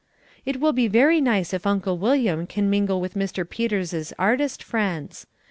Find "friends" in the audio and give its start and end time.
4.63-5.27